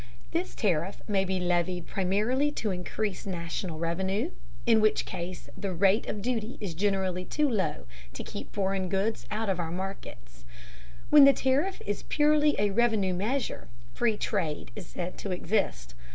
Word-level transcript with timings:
This 0.31 0.55
tariff 0.55 1.03
may 1.07 1.23
be 1.23 1.39
levied 1.39 1.85
primarily 1.85 2.51
to 2.53 2.71
increase 2.71 3.27
national 3.27 3.77
revenue, 3.77 4.31
in 4.65 4.81
which 4.81 5.05
case 5.05 5.47
the 5.55 5.75
rate 5.75 6.07
of 6.07 6.23
duty 6.23 6.57
is 6.59 6.73
generally 6.73 7.23
too 7.23 7.47
low 7.47 7.85
to 8.13 8.23
keep 8.23 8.51
foreign 8.51 8.89
goods 8.89 9.27
out 9.29 9.47
of 9.47 9.59
our 9.59 9.69
markets. 9.71 10.43
When 11.11 11.25
the 11.25 11.33
tariff 11.33 11.83
is 11.85 12.01
purely 12.01 12.55
a 12.57 12.71
revenue 12.71 13.13
measure, 13.13 13.67
"free 13.93 14.17
trade" 14.17 14.71
is 14.75 14.87
said 14.87 15.19
to 15.19 15.29
exist. 15.29 15.93